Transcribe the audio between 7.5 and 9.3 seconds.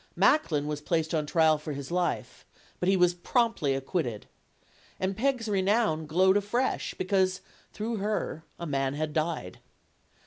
through her, a man had